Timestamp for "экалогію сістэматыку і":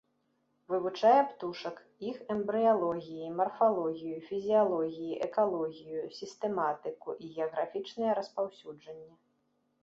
5.27-7.31